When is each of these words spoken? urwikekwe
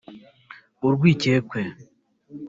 urwikekwe 0.87 1.61